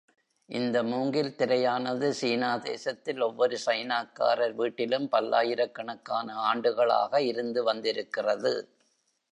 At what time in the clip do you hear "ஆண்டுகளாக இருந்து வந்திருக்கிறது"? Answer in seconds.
6.33-8.53